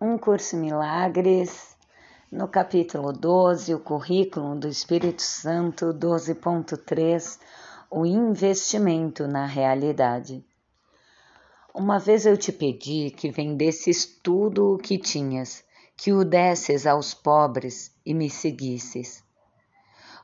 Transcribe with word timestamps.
Um 0.00 0.18
Curso 0.18 0.56
em 0.56 0.58
Milagres, 0.58 1.76
no 2.30 2.48
capítulo 2.48 3.12
12, 3.12 3.72
o 3.72 3.78
currículo 3.78 4.56
do 4.56 4.66
Espírito 4.66 5.22
Santo 5.22 5.94
12.3, 5.94 7.38
o 7.88 8.04
investimento 8.04 9.28
na 9.28 9.46
realidade. 9.46 10.44
Uma 11.72 12.00
vez 12.00 12.26
eu 12.26 12.36
te 12.36 12.50
pedi 12.50 13.12
que 13.16 13.30
vendesses 13.30 14.04
tudo 14.04 14.74
o 14.74 14.78
que 14.78 14.98
tinhas, 14.98 15.64
que 15.96 16.12
o 16.12 16.24
desses 16.24 16.88
aos 16.88 17.14
pobres 17.14 17.94
e 18.04 18.12
me 18.12 18.28
seguisses. 18.28 19.22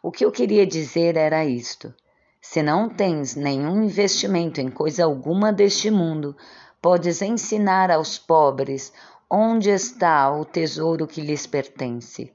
O 0.02 0.10
que 0.10 0.24
eu 0.24 0.32
queria 0.32 0.66
dizer 0.66 1.16
era 1.16 1.44
isto: 1.44 1.94
se 2.42 2.60
não 2.60 2.88
tens 2.88 3.36
nenhum 3.36 3.84
investimento 3.84 4.60
em 4.60 4.68
coisa 4.68 5.04
alguma 5.04 5.52
deste 5.52 5.92
mundo, 5.92 6.36
podes 6.82 7.22
ensinar 7.22 7.88
aos 7.88 8.18
pobres 8.18 8.92
onde 9.32 9.70
está 9.70 10.28
o 10.28 10.44
tesouro 10.44 11.06
que 11.06 11.20
lhes 11.20 11.46
pertence. 11.46 12.34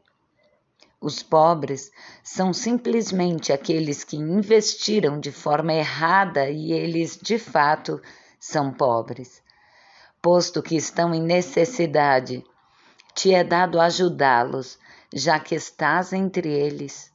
Os 1.01 1.21
pobres 1.21 1.91
são 2.23 2.53
simplesmente 2.53 3.51
aqueles 3.51 4.05
que 4.05 4.15
investiram 4.15 5.19
de 5.19 5.29
forma 5.29 5.73
errada 5.73 6.49
e 6.49 6.71
eles, 6.71 7.19
de 7.21 7.37
fato, 7.37 8.01
são 8.39 8.71
pobres. 8.71 9.43
Posto 10.21 10.63
que 10.63 10.77
estão 10.77 11.13
em 11.13 11.21
necessidade, 11.21 12.41
te 13.13 13.33
é 13.33 13.43
dado 13.43 13.81
ajudá-los, 13.81 14.79
já 15.13 15.37
que 15.37 15.53
estás 15.53 16.13
entre 16.13 16.49
eles. 16.49 17.11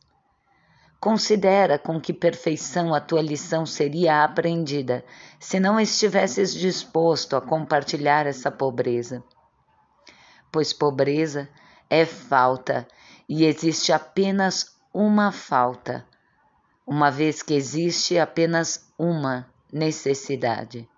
Considera 1.01 1.79
com 1.79 1.99
que 1.99 2.13
perfeição 2.13 2.95
a 2.95 3.01
tua 3.01 3.23
lição 3.23 3.65
seria 3.65 4.23
aprendida 4.23 5.03
se 5.39 5.59
não 5.59 5.81
estivesses 5.81 6.53
disposto 6.53 7.35
a 7.35 7.41
compartilhar 7.41 8.27
essa 8.27 8.51
pobreza 8.51 9.25
pois 10.51 10.73
pobreza 10.73 11.49
é 11.89 12.05
falta 12.05 12.87
e 13.29 13.45
existe 13.45 13.93
apenas 13.93 14.75
uma 14.93 15.31
falta, 15.31 16.05
uma 16.87 17.11
vez 17.11 17.43
que 17.43 17.55
existe 17.55 18.19
apenas 18.19 18.93
uma 18.99 19.49
necessidade. 19.73 20.89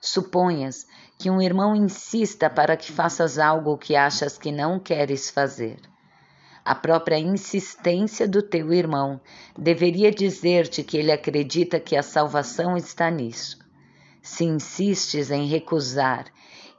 Suponhas 0.00 0.86
que 1.18 1.30
um 1.30 1.42
irmão 1.42 1.76
insista 1.76 2.48
para 2.48 2.76
que 2.76 2.90
faças 2.90 3.38
algo 3.38 3.76
que 3.76 3.94
achas 3.94 4.38
que 4.38 4.50
não 4.50 4.80
queres 4.80 5.28
fazer. 5.28 5.78
A 6.64 6.74
própria 6.74 7.18
insistência 7.18 8.26
do 8.26 8.42
teu 8.42 8.72
irmão 8.72 9.20
deveria 9.58 10.10
dizer-te 10.10 10.82
que 10.82 10.96
ele 10.96 11.12
acredita 11.12 11.78
que 11.78 11.96
a 11.96 12.02
salvação 12.02 12.76
está 12.76 13.10
nisso. 13.10 13.58
Se 14.22 14.44
insistes 14.44 15.30
em 15.30 15.46
recusar 15.46 16.26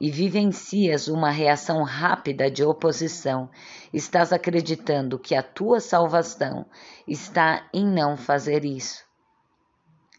e 0.02 0.10
vivencias 0.10 1.06
uma 1.06 1.30
reação 1.30 1.84
rápida 1.84 2.50
de 2.50 2.64
oposição, 2.64 3.48
estás 3.94 4.32
acreditando 4.32 5.16
que 5.16 5.32
a 5.32 5.44
tua 5.44 5.78
salvação 5.78 6.66
está 7.06 7.68
em 7.72 7.86
não 7.86 8.16
fazer 8.16 8.64
isso. 8.64 9.04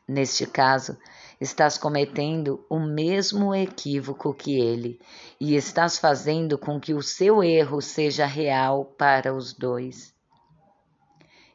Neste 0.07 0.47
caso, 0.47 0.97
estás 1.39 1.77
cometendo 1.77 2.65
o 2.69 2.79
mesmo 2.79 3.53
equívoco 3.53 4.33
que 4.33 4.57
ele 4.57 5.01
e 5.37 5.53
estás 5.53 5.97
fazendo 5.97 6.57
com 6.57 6.79
que 6.79 6.93
o 6.93 7.03
seu 7.03 7.43
erro 7.43 7.81
seja 7.81 8.25
real 8.25 8.85
para 8.85 9.35
os 9.35 9.51
dois. 9.51 10.15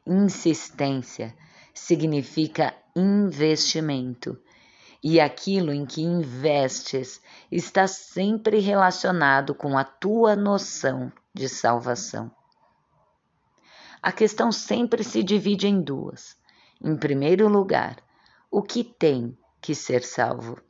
Insistência 0.07 1.35
significa 1.73 2.75
investimento 2.95 4.39
e 5.03 5.21
aquilo 5.21 5.73
em 5.73 5.87
que 5.87 6.03
investes 6.03 7.21
está 7.51 7.87
sempre 7.87 8.59
relacionado 8.59 9.55
com 9.55 9.79
a 9.79 9.85
tua 9.85 10.35
noção 10.35 11.13
de 11.33 11.49
salvação. 11.49 12.31
A 14.03 14.13
questão 14.13 14.51
sempre 14.51 15.03
se 15.05 15.23
divide 15.23 15.67
em 15.67 15.81
duas. 15.81 16.37
Em 16.81 16.97
primeiro 16.97 17.49
lugar, 17.49 17.97
o 18.51 18.63
que 18.63 18.85
tem 18.85 19.37
que 19.61 19.75
ser 19.75 20.03
salvo? 20.03 20.61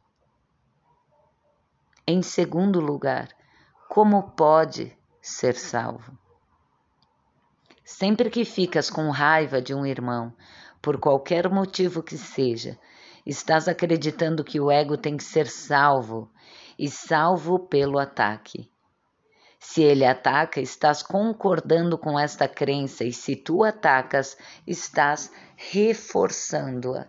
Em 2.07 2.23
segundo 2.23 2.81
lugar, 2.81 3.29
como 3.89 4.31
pode 4.31 4.97
ser 5.21 5.55
salvo? 5.55 6.19
Sempre 7.85 8.31
que 8.31 8.45
ficas 8.45 8.91
com 8.91 9.11
raiva 9.11 9.61
de 9.61 9.75
um 9.75 9.85
irmão, 9.85 10.35
por 10.81 10.99
qualquer 10.99 11.51
motivo 11.51 12.03
que 12.03 12.17
seja, 12.17 12.79
Estás 13.29 13.69
acreditando 13.69 14.43
que 14.43 14.59
o 14.59 14.71
ego 14.71 14.97
tem 14.97 15.15
que 15.15 15.23
ser 15.23 15.49
salvo 15.49 16.33
e 16.79 16.89
salvo 16.89 17.59
pelo 17.59 17.99
ataque. 17.99 18.73
Se 19.61 19.83
ele 19.83 20.07
ataca, 20.07 20.63
estás 20.63 21.03
concordando 21.03 21.99
com 21.99 22.19
esta 22.19 22.49
crença, 22.49 23.05
e 23.05 23.13
se 23.13 23.37
tu 23.37 23.63
atacas, 23.63 24.35
estás 24.67 25.31
reforçando-a. 25.57 27.07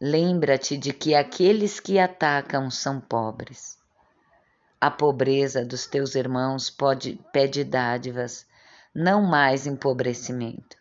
Lembra-te 0.00 0.78
de 0.78 0.94
que 0.94 1.14
aqueles 1.14 1.78
que 1.78 1.98
atacam 1.98 2.70
são 2.70 2.98
pobres. 2.98 3.76
A 4.80 4.90
pobreza 4.90 5.62
dos 5.62 5.86
teus 5.86 6.14
irmãos 6.14 6.70
pode, 6.70 7.20
pede 7.34 7.62
dádivas, 7.62 8.46
não 8.94 9.22
mais 9.22 9.66
empobrecimento. 9.66 10.78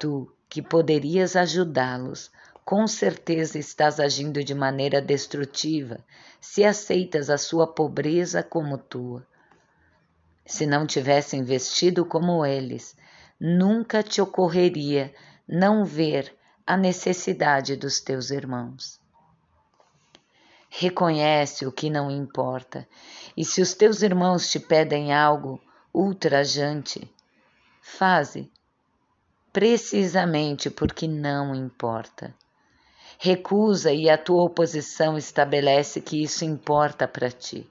Tu 0.00 0.34
que 0.56 0.62
poderias 0.62 1.36
ajudá-los, 1.36 2.30
com 2.64 2.86
certeza 2.86 3.58
estás 3.58 4.00
agindo 4.00 4.42
de 4.42 4.54
maneira 4.54 5.02
destrutiva 5.02 5.98
se 6.40 6.64
aceitas 6.64 7.28
a 7.28 7.36
sua 7.36 7.66
pobreza 7.66 8.42
como 8.42 8.78
tua. 8.78 9.22
Se 10.46 10.64
não 10.64 10.86
tivessem 10.86 11.44
vestido 11.44 12.06
como 12.06 12.46
eles, 12.46 12.96
nunca 13.38 14.02
te 14.02 14.22
ocorreria 14.22 15.14
não 15.46 15.84
ver 15.84 16.34
a 16.66 16.74
necessidade 16.74 17.76
dos 17.76 18.00
teus 18.00 18.30
irmãos. 18.30 18.98
Reconhece 20.70 21.66
o 21.66 21.70
que 21.70 21.90
não 21.90 22.10
importa, 22.10 22.88
e 23.36 23.44
se 23.44 23.60
os 23.60 23.74
teus 23.74 24.00
irmãos 24.00 24.50
te 24.50 24.58
pedem 24.58 25.12
algo 25.12 25.60
ultrajante, 25.92 27.14
faze 27.82 28.50
precisamente 29.56 30.68
porque 30.68 31.08
não 31.08 31.54
importa. 31.54 32.34
Recusa 33.18 33.90
e 33.90 34.10
a 34.10 34.18
tua 34.18 34.44
oposição 34.44 35.16
estabelece 35.16 35.98
que 35.98 36.22
isso 36.22 36.44
importa 36.44 37.08
para 37.08 37.30
ti. 37.30 37.66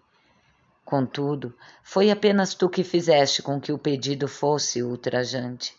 Contudo, 0.83 1.53
foi 1.83 2.09
apenas 2.09 2.55
tu 2.55 2.67
que 2.69 2.83
fizeste 2.83 3.43
com 3.43 3.61
que 3.61 3.71
o 3.71 3.77
pedido 3.77 4.27
fosse 4.27 4.81
ultrajante. 4.81 5.75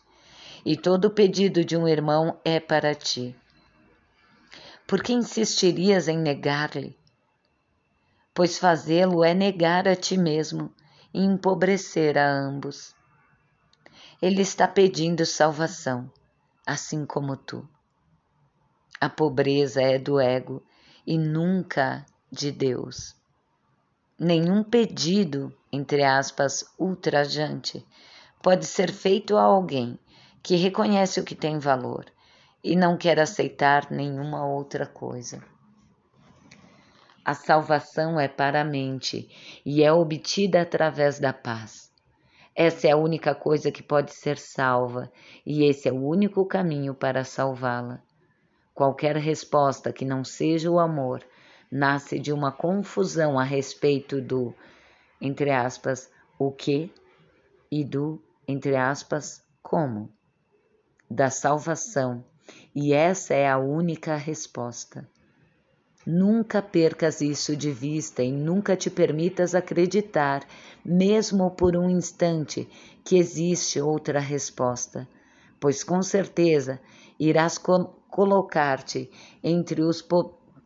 E 0.65 0.77
todo 0.77 1.11
pedido 1.11 1.65
de 1.65 1.77
um 1.77 1.89
irmão 1.89 2.38
é 2.44 2.61
para 2.61 2.94
ti. 2.94 3.34
Por 4.87 5.03
que 5.03 5.12
insistirias 5.12 6.06
em 6.06 6.19
negar-lhe? 6.19 6.97
Pois 8.33 8.59
fazê-lo 8.59 9.25
é 9.25 9.34
negar 9.34 9.88
a 9.88 9.97
ti 9.97 10.17
mesmo 10.17 10.73
e 11.12 11.21
empobrecer 11.25 12.17
a 12.17 12.31
ambos. 12.31 12.95
Ele 14.21 14.41
está 14.41 14.66
pedindo 14.66 15.27
salvação, 15.27 16.10
assim 16.66 17.04
como 17.04 17.37
tu. 17.37 17.69
A 18.99 19.10
pobreza 19.10 19.82
é 19.82 19.99
do 19.99 20.19
ego 20.19 20.62
e 21.06 21.19
nunca 21.19 22.06
de 22.32 22.50
Deus. 22.50 23.15
Nenhum 24.19 24.65
pedido, 24.65 25.55
entre 25.71 26.03
aspas, 26.03 26.65
ultrajante, 26.78 27.87
pode 28.43 28.65
ser 28.65 28.91
feito 28.91 29.37
a 29.37 29.43
alguém 29.43 29.99
que 30.43 30.56
reconhece 30.56 31.21
o 31.21 31.25
que 31.25 31.34
tem 31.34 31.59
valor 31.59 32.06
e 32.65 32.75
não 32.75 32.97
quer 32.97 33.21
aceitar 33.21 33.91
nenhuma 33.91 34.47
outra 34.47 34.87
coisa. 34.87 35.43
A 37.22 37.34
salvação 37.34 38.19
é 38.19 38.29
para 38.29 38.62
a 38.62 38.64
mente 38.64 39.29
e 39.64 39.82
é 39.82 39.93
obtida 39.93 40.62
através 40.62 41.19
da 41.19 41.32
paz. 41.32 41.86
Essa 42.58 42.88
é 42.88 42.91
a 42.93 42.97
única 42.97 43.35
coisa 43.35 43.70
que 43.70 43.82
pode 43.82 44.14
ser 44.14 44.38
salva, 44.38 45.12
e 45.44 45.64
esse 45.64 45.91
é 45.91 45.93
o 45.93 46.03
único 46.03 46.47
caminho 46.47 46.94
para 46.94 47.23
salvá-la. 47.23 48.00
Qualquer 48.73 49.14
resposta 49.17 49.93
que 49.93 50.06
não 50.06 50.25
seja 50.25 50.70
o 50.70 50.79
amor 50.79 51.23
nasce 51.70 52.19
de 52.19 52.32
uma 52.32 52.50
confusão 52.50 53.38
a 53.38 53.44
respeito 53.44 54.23
do, 54.23 54.55
entre 55.20 55.50
aspas, 55.50 56.11
o 56.38 56.50
que 56.50 56.91
e 57.70 57.85
do, 57.85 58.23
entre 58.49 58.75
aspas, 58.75 59.44
como, 59.62 60.11
da 61.11 61.29
salvação, 61.29 62.25
e 62.75 62.94
essa 62.94 63.35
é 63.35 63.47
a 63.47 63.59
única 63.59 64.17
resposta. 64.17 65.06
Nunca 66.08 66.62
percas 66.62 67.20
isso 67.20 67.56
de 67.56 67.73
vista 67.73 68.23
e 68.23 68.31
nunca 68.31 68.76
te 68.76 68.88
permitas 68.88 69.56
acreditar, 69.56 70.47
mesmo 70.85 71.50
por 71.50 71.76
um 71.76 71.91
instante, 71.91 72.69
que 73.05 73.19
existe 73.19 73.81
outra 73.81 74.20
resposta, 74.20 75.08
pois 75.58 75.82
com 75.82 76.00
certeza 76.03 76.79
irás 77.19 77.58
co 77.58 77.93
colocar-te 78.08 79.11
entre 79.43 79.82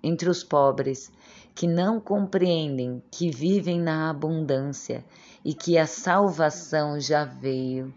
entre 0.03 0.29
os 0.29 0.45
pobres 0.45 1.11
que 1.55 1.67
não 1.67 1.99
compreendem 1.99 3.03
que 3.11 3.31
vivem 3.31 3.81
na 3.81 4.11
abundância 4.11 5.03
e 5.43 5.55
que 5.55 5.79
a 5.79 5.87
salvação 5.87 7.01
já 7.01 7.25
veio. 7.25 7.95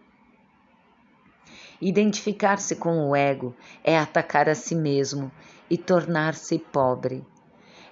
Identificar-se 1.82 2.78
com 2.78 3.10
o 3.10 3.14
ego 3.14 3.54
é 3.84 3.98
atacar 3.98 4.48
a 4.48 4.56
si 4.56 4.76
mesmo 4.76 5.30
e 5.70 5.78
tornar-se 5.78 6.58
pobre. 6.58 7.33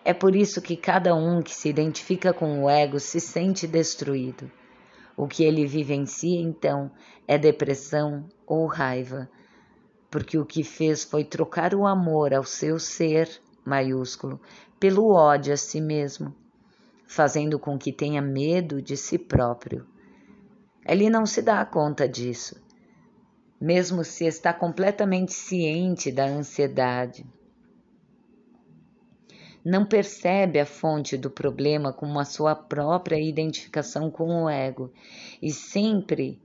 É 0.03 0.13
por 0.13 0.36
isso 0.36 0.62
que 0.62 0.75
cada 0.75 1.15
um 1.15 1.42
que 1.42 1.53
se 1.53 1.69
identifica 1.69 2.33
com 2.33 2.63
o 2.63 2.69
ego 2.69 3.00
se 3.00 3.19
sente 3.19 3.68
destruído. 3.68 4.51
O 5.15 5.27
que 5.27 5.44
ele 5.44 5.65
vivencia 5.65 6.42
então 6.42 6.92
é 7.27 7.38
depressão 7.38 8.27
ou 8.48 8.65
raiva, 8.65 9.30
porque 10.09 10.38
o 10.38 10.45
que 10.45 10.63
fez 10.63 11.03
foi 11.03 11.24
trocar 11.24 11.75
o 11.75 11.86
amor 11.86 12.33
ao 12.33 12.44
seu 12.44 12.80
ser 12.80 13.30
maiúsculo 13.63 14.42
pelo 14.80 15.13
ódio 15.13 15.53
a 15.53 15.57
si 15.57 15.80
mesmo, 15.80 16.33
fazendo 17.06 17.59
com 17.59 17.77
que 17.77 17.94
tenha 17.94 18.21
medo 18.21 18.81
de 18.81 18.97
si 18.97 19.19
próprio. 19.19 19.86
Ele 20.86 21.09
não 21.09 21.25
se 21.25 21.42
dá 21.42 21.63
conta 21.63 22.09
disso 22.09 22.59
mesmo 23.62 24.04
se 24.04 24.25
está 24.25 24.51
completamente 24.51 25.33
ciente 25.33 26.12
da 26.12 26.25
ansiedade. 26.25 27.24
Não 29.63 29.85
percebe 29.85 30.59
a 30.59 30.65
fonte 30.65 31.17
do 31.17 31.29
problema 31.29 31.93
como 31.93 32.19
a 32.19 32.25
sua 32.25 32.55
própria 32.55 33.19
identificação 33.19 34.09
com 34.09 34.43
o 34.43 34.49
ego 34.49 34.91
e 35.41 35.51
sempre 35.51 36.41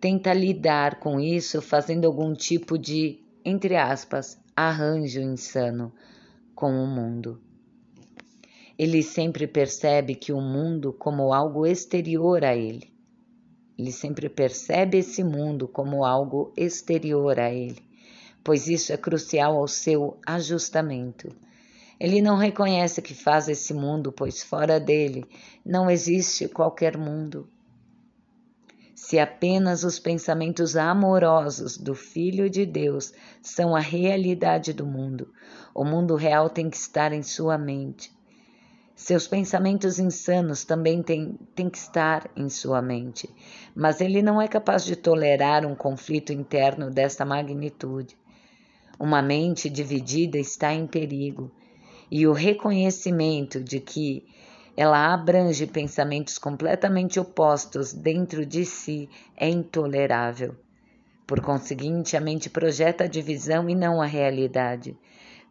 tenta 0.00 0.32
lidar 0.32 1.00
com 1.00 1.18
isso 1.18 1.62
fazendo 1.62 2.06
algum 2.06 2.34
tipo 2.34 2.78
de, 2.78 3.22
entre 3.44 3.76
aspas, 3.76 4.38
arranjo 4.54 5.20
insano 5.20 5.92
com 6.54 6.70
o 6.72 6.86
mundo. 6.86 7.40
Ele 8.78 9.02
sempre 9.02 9.46
percebe 9.46 10.14
que 10.14 10.32
o 10.32 10.40
mundo 10.40 10.92
como 10.92 11.32
algo 11.32 11.66
exterior 11.66 12.44
a 12.44 12.54
ele 12.54 12.90
ele 13.80 13.92
sempre 13.92 14.28
percebe 14.28 14.98
esse 14.98 15.24
mundo 15.24 15.66
como 15.66 16.04
algo 16.04 16.52
exterior 16.54 17.40
a 17.40 17.50
ele, 17.50 17.82
pois 18.44 18.68
isso 18.68 18.92
é 18.92 18.96
crucial 18.98 19.56
ao 19.56 19.66
seu 19.66 20.18
ajustamento. 20.26 21.34
Ele 22.00 22.22
não 22.22 22.38
reconhece 22.38 23.02
que 23.02 23.14
faz 23.14 23.46
esse 23.46 23.74
mundo, 23.74 24.10
pois 24.10 24.42
fora 24.42 24.80
dele 24.80 25.26
não 25.62 25.90
existe 25.90 26.48
qualquer 26.48 26.96
mundo. 26.96 27.46
Se 28.94 29.18
apenas 29.18 29.84
os 29.84 29.98
pensamentos 29.98 30.76
amorosos 30.76 31.76
do 31.76 31.94
Filho 31.94 32.48
de 32.48 32.64
Deus 32.64 33.12
são 33.42 33.76
a 33.76 33.80
realidade 33.80 34.72
do 34.72 34.86
mundo, 34.86 35.30
o 35.74 35.84
mundo 35.84 36.14
real 36.14 36.48
tem 36.48 36.70
que 36.70 36.76
estar 36.76 37.12
em 37.12 37.22
sua 37.22 37.58
mente. 37.58 38.10
Seus 38.94 39.26
pensamentos 39.26 39.98
insanos 39.98 40.64
também 40.64 41.02
têm, 41.02 41.38
que 41.54 41.76
estar 41.76 42.30
em 42.36 42.48
sua 42.48 42.80
mente, 42.80 43.28
mas 43.74 44.00
ele 44.00 44.22
não 44.22 44.40
é 44.40 44.46
capaz 44.46 44.84
de 44.84 44.96
tolerar 44.96 45.66
um 45.66 45.74
conflito 45.74 46.32
interno 46.32 46.90
desta 46.90 47.24
magnitude. 47.24 48.16
Uma 48.98 49.22
mente 49.22 49.68
dividida 49.70 50.38
está 50.38 50.74
em 50.74 50.86
perigo, 50.86 51.50
e 52.10 52.26
o 52.26 52.32
reconhecimento 52.32 53.62
de 53.62 53.78
que 53.78 54.24
ela 54.76 55.12
abrange 55.12 55.66
pensamentos 55.66 56.38
completamente 56.38 57.20
opostos 57.20 57.92
dentro 57.92 58.44
de 58.46 58.64
si 58.64 59.08
é 59.36 59.48
intolerável. 59.48 60.56
Por 61.26 61.40
conseguinte, 61.40 62.16
a 62.16 62.20
mente 62.20 62.50
projeta 62.50 63.04
a 63.04 63.06
divisão 63.06 63.68
e 63.68 63.74
não 63.74 64.00
a 64.00 64.06
realidade. 64.06 64.96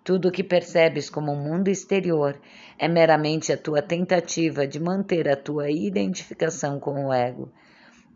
Tudo 0.04 0.28
o 0.30 0.32
que 0.32 0.44
percebes 0.44 1.10
como 1.10 1.32
um 1.32 1.42
mundo 1.42 1.68
exterior 1.68 2.40
é 2.78 2.88
meramente 2.88 3.54
a 3.54 3.58
tua 3.58 3.82
tentativa 3.82 4.66
de 4.66 4.80
manter 4.80 5.30
a 5.30 5.36
tua 5.36 5.70
identificação 5.70 6.80
com 6.80 7.06
o 7.06 7.14
ego, 7.14 7.52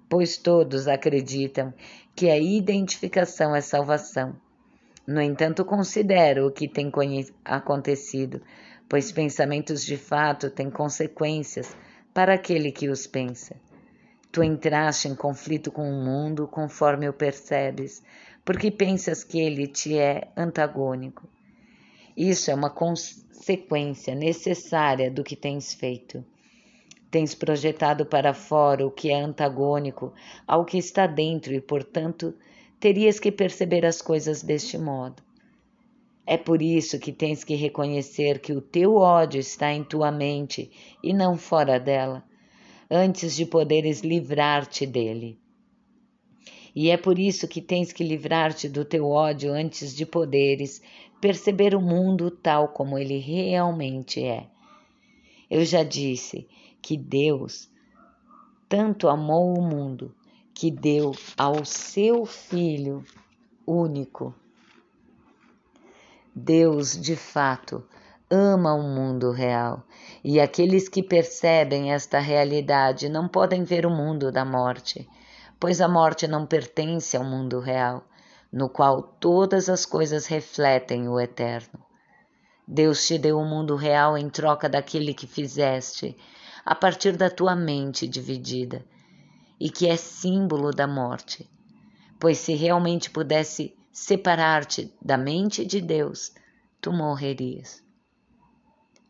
pois 0.09 0.35
todos 0.37 0.87
acreditam 0.87 1.73
que 2.15 2.29
a 2.29 2.37
identificação 2.37 3.55
é 3.55 3.61
salvação. 3.61 4.35
No 5.05 5.21
entanto, 5.21 5.65
considero 5.65 6.47
o 6.47 6.51
que 6.51 6.67
tem 6.67 6.91
acontecido, 7.43 8.41
pois 8.87 9.11
pensamentos 9.11 9.85
de 9.85 9.97
fato 9.97 10.49
têm 10.49 10.69
consequências 10.69 11.75
para 12.13 12.35
aquele 12.35 12.71
que 12.71 12.87
os 12.87 13.05
pensa. 13.05 13.55
Tu 14.31 14.41
entraste 14.43 15.07
em 15.07 15.15
conflito 15.15 15.71
com 15.71 15.89
o 15.89 16.03
mundo 16.03 16.47
conforme 16.47 17.09
o 17.09 17.13
percebes, 17.13 18.01
porque 18.45 18.71
pensas 18.71 19.23
que 19.23 19.39
ele 19.39 19.67
te 19.67 19.97
é 19.97 20.29
antagônico. 20.37 21.27
Isso 22.15 22.49
é 22.49 22.55
uma 22.55 22.69
consequência 22.69 24.15
necessária 24.15 25.11
do 25.11 25.23
que 25.23 25.35
tens 25.35 25.73
feito. 25.73 26.23
Tens 27.11 27.35
projetado 27.35 28.05
para 28.05 28.33
fora 28.33 28.87
o 28.87 28.91
que 28.91 29.11
é 29.11 29.19
antagônico 29.19 30.13
ao 30.47 30.65
que 30.65 30.77
está 30.77 31.05
dentro 31.05 31.53
e, 31.53 31.61
portanto, 31.61 32.33
terias 32.83 33.17
que 33.17 33.31
perceber 33.31 33.85
as 33.85 34.01
coisas 34.01 34.43
deste 34.43 34.77
modo. 34.77 35.23
É 36.27 36.35
por 36.35 36.61
isso 36.61 36.99
que 36.99 37.13
tens 37.13 37.41
que 37.41 37.55
reconhecer 37.55 38.39
que 38.39 38.51
o 38.51 38.59
teu 38.59 38.97
ódio 38.97 39.39
está 39.39 39.71
em 39.71 39.85
tua 39.85 40.11
mente 40.11 40.69
e 41.01 41.13
não 41.13 41.37
fora 41.37 41.79
dela, 41.79 42.25
antes 42.91 43.37
de 43.37 43.45
poderes 43.45 44.01
livrar-te 44.01 44.85
dele. 44.85 45.39
E 46.75 46.89
é 46.89 46.97
por 46.97 47.17
isso 47.17 47.47
que 47.47 47.61
tens 47.61 47.93
que 47.93 48.03
livrar-te 48.03 48.67
do 48.67 48.83
teu 48.83 49.07
ódio 49.07 49.53
antes 49.53 49.95
de 49.95 50.05
poderes 50.05 50.81
perceber 51.21 51.73
o 51.73 51.81
mundo 51.81 52.29
tal 52.29 52.67
como 52.67 52.97
ele 52.97 53.17
realmente 53.17 54.21
é. 54.21 54.45
Eu 55.49 55.63
já 55.63 55.83
disse 55.83 56.49
que 56.81 56.97
Deus 56.97 57.71
tanto 58.67 59.07
amou 59.07 59.57
o 59.57 59.61
mundo 59.61 60.13
que 60.53 60.69
deu 60.69 61.15
ao 61.37 61.65
seu 61.65 62.25
Filho 62.25 63.03
único. 63.65 64.33
Deus, 66.35 66.99
de 66.99 67.15
fato, 67.15 67.83
ama 68.29 68.73
o 68.73 68.83
mundo 68.83 69.31
real 69.31 69.83
e 70.23 70.39
aqueles 70.39 70.89
que 70.89 71.03
percebem 71.03 71.93
esta 71.93 72.19
realidade 72.19 73.09
não 73.09 73.27
podem 73.27 73.63
ver 73.63 73.85
o 73.85 73.89
mundo 73.89 74.31
da 74.31 74.43
morte, 74.43 75.07
pois 75.59 75.79
a 75.81 75.87
morte 75.87 76.27
não 76.27 76.45
pertence 76.45 77.15
ao 77.15 77.23
mundo 77.23 77.59
real 77.59 78.03
no 78.53 78.69
qual 78.69 79.01
todas 79.01 79.67
as 79.67 79.83
coisas 79.83 80.27
refletem 80.27 81.09
o 81.09 81.19
eterno. 81.19 81.83
Deus 82.67 83.05
te 83.05 83.17
deu 83.17 83.39
o 83.39 83.45
mundo 83.45 83.75
real 83.75 84.15
em 84.15 84.29
troca 84.29 84.69
daquele 84.69 85.11
que 85.11 85.25
fizeste, 85.25 86.15
a 86.63 86.75
partir 86.75 87.17
da 87.17 87.31
tua 87.31 87.55
mente 87.55 88.07
dividida, 88.07 88.85
e 89.63 89.69
que 89.69 89.87
é 89.87 89.95
símbolo 89.95 90.71
da 90.71 90.85
morte. 90.85 91.49
Pois 92.19 92.37
se 92.37 92.53
realmente 92.53 93.09
pudesse 93.09 93.73
separar-te 93.93 94.93
da 95.01 95.17
mente 95.17 95.65
de 95.65 95.79
Deus, 95.79 96.33
tu 96.81 96.91
morrerias. 96.91 97.81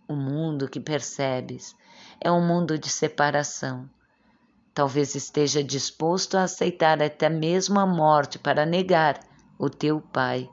O 0.07 0.15
mundo 0.15 0.69
que 0.69 0.79
percebes 0.79 1.75
é 2.21 2.31
um 2.31 2.45
mundo 2.45 2.77
de 2.77 2.87
separação. 2.87 3.89
Talvez 4.75 5.15
esteja 5.15 5.63
disposto 5.63 6.35
a 6.35 6.43
aceitar 6.43 7.01
até 7.01 7.29
mesmo 7.29 7.79
a 7.79 7.87
morte 7.87 8.37
para 8.37 8.63
negar 8.63 9.19
o 9.57 9.71
teu 9.71 9.99
Pai. 10.01 10.47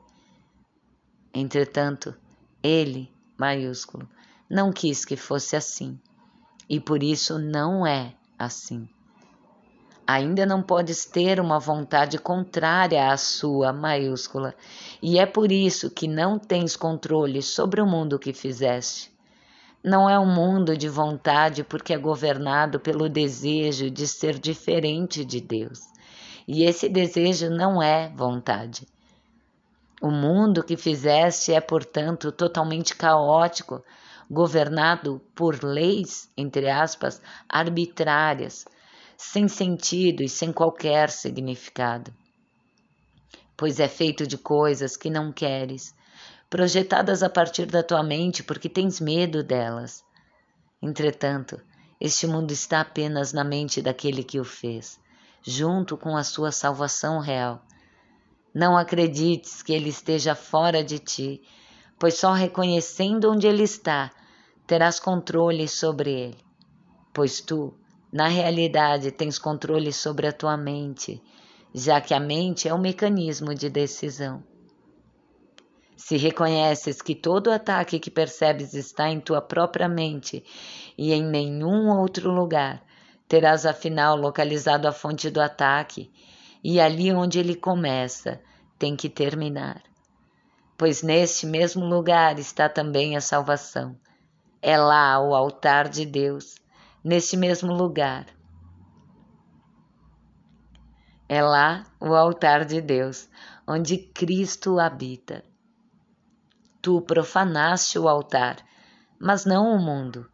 Entretanto, 1.31 2.15
ele, 2.63 3.13
maiúsculo, 3.37 4.09
não 4.49 4.73
quis 4.73 5.05
que 5.05 5.15
fosse 5.15 5.55
assim, 5.55 5.99
e 6.67 6.79
por 6.79 7.03
isso 7.03 7.37
não 7.37 7.85
é 7.85 8.15
assim. 8.39 8.89
Ainda 10.05 10.45
não 10.45 10.61
podes 10.61 11.05
ter 11.05 11.39
uma 11.39 11.59
vontade 11.59 12.17
contrária 12.17 13.11
à 13.11 13.17
sua, 13.17 13.71
maiúscula, 13.71 14.53
e 15.01 15.19
é 15.19 15.25
por 15.25 15.51
isso 15.51 15.89
que 15.89 16.07
não 16.07 16.37
tens 16.37 16.75
controle 16.75 17.41
sobre 17.41 17.81
o 17.81 17.85
mundo 17.85 18.19
que 18.19 18.33
fizeste. 18.33 19.11
Não 19.83 20.09
é 20.09 20.19
um 20.19 20.31
mundo 20.31 20.77
de 20.77 20.87
vontade 20.87 21.63
porque 21.63 21.93
é 21.93 21.97
governado 21.97 22.79
pelo 22.79 23.09
desejo 23.09 23.89
de 23.89 24.07
ser 24.07 24.37
diferente 24.37 25.25
de 25.25 25.41
Deus. 25.41 25.79
E 26.47 26.63
esse 26.63 26.87
desejo 26.89 27.49
não 27.49 27.81
é 27.81 28.09
vontade. 28.09 28.87
O 30.01 30.09
mundo 30.09 30.63
que 30.63 30.75
fizeste 30.75 31.53
é, 31.53 31.61
portanto, 31.61 32.31
totalmente 32.31 32.95
caótico, 32.95 33.83
governado 34.29 35.21
por 35.35 35.63
leis, 35.63 36.29
entre 36.35 36.69
aspas, 36.69 37.21
arbitrárias, 37.47 38.65
sem 39.23 39.47
sentido 39.47 40.23
e 40.23 40.29
sem 40.29 40.51
qualquer 40.51 41.09
significado. 41.09 42.13
Pois 43.55 43.79
é 43.79 43.87
feito 43.87 44.25
de 44.25 44.37
coisas 44.37 44.97
que 44.97 45.09
não 45.09 45.31
queres, 45.31 45.93
projetadas 46.49 47.21
a 47.23 47.29
partir 47.29 47.65
da 47.65 47.83
tua 47.83 48.03
mente 48.03 48.43
porque 48.43 48.67
tens 48.67 48.99
medo 48.99 49.43
delas. 49.43 50.03
Entretanto, 50.81 51.61
este 51.99 52.25
mundo 52.25 52.51
está 52.51 52.81
apenas 52.81 53.31
na 53.31 53.43
mente 53.43 53.81
daquele 53.81 54.23
que 54.23 54.39
o 54.39 54.43
fez, 54.43 54.99
junto 55.41 55.97
com 55.97 56.17
a 56.17 56.23
sua 56.23 56.51
salvação 56.51 57.19
real 57.19 57.63
não 58.53 58.77
acredites 58.77 59.63
que 59.63 59.71
ele 59.73 59.89
esteja 59.89 60.35
fora 60.35 60.83
de 60.83 60.99
ti, 60.99 61.41
pois 61.97 62.17
só 62.17 62.33
reconhecendo 62.33 63.31
onde 63.31 63.47
ele 63.47 63.63
está 63.63 64.11
terás 64.67 64.99
controle 64.99 65.67
sobre 65.67 66.11
ele, 66.11 66.37
pois 67.13 67.41
tu, 67.41 67.73
na 68.11 68.27
realidade, 68.27 69.11
tens 69.11 69.39
controle 69.39 69.93
sobre 69.93 70.27
a 70.27 70.33
tua 70.33 70.57
mente, 70.57 71.21
já 71.73 72.01
que 72.01 72.13
a 72.13 72.19
mente 72.19 72.67
é 72.67 72.73
um 72.73 72.77
mecanismo 72.77 73.55
de 73.55 73.69
decisão. 73.69 74.43
Se 75.95 76.17
reconheces 76.17 77.01
que 77.01 77.15
todo 77.15 77.51
ataque 77.51 77.99
que 77.99 78.11
percebes 78.11 78.73
está 78.73 79.09
em 79.09 79.21
tua 79.21 79.41
própria 79.41 79.87
mente 79.87 80.43
e 80.97 81.13
em 81.13 81.23
nenhum 81.23 81.89
outro 81.89 82.29
lugar, 82.31 82.83
terás 83.29 83.65
afinal 83.65 84.17
localizado 84.17 84.87
a 84.87 84.91
fonte 84.91 85.29
do 85.29 85.39
ataque 85.39 86.11
e 86.61 86.81
ali 86.81 87.13
onde 87.13 87.39
ele 87.39 87.55
começa, 87.55 88.41
tem 88.77 88.95
que 88.95 89.07
terminar. 89.07 89.81
Pois 90.77 91.01
neste 91.01 91.45
mesmo 91.45 91.85
lugar 91.85 92.37
está 92.39 92.67
também 92.67 93.15
a 93.15 93.21
salvação. 93.21 93.95
É 94.61 94.77
lá 94.77 95.19
o 95.19 95.33
altar 95.33 95.87
de 95.87 96.05
Deus, 96.05 96.55
neste 97.03 97.35
mesmo 97.35 97.73
lugar. 97.73 98.27
É 101.27 101.41
lá 101.41 101.85
o 101.99 102.13
altar 102.13 102.65
de 102.65 102.81
Deus, 102.81 103.29
onde 103.67 103.97
Cristo 103.97 104.79
habita. 104.79 105.43
Tu 106.81 107.01
profanaste 107.01 107.97
o 107.97 108.09
altar, 108.09 108.57
mas 109.19 109.45
não 109.45 109.73
o 109.73 109.79
mundo. 109.79 110.29